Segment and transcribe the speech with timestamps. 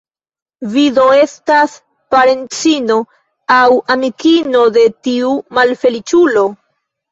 [0.69, 1.75] Vi do estas
[2.15, 2.97] parencino
[3.59, 3.69] aŭ
[3.99, 6.49] amikino de tiu malfeliĉulo?